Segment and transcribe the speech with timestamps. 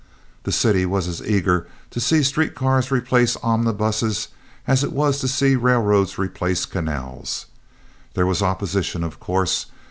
[0.45, 4.29] The city was as eager to see street cars replace omnibuses
[4.65, 7.45] as it was to see railroads replace canals.
[8.15, 9.67] There was opposition, of course.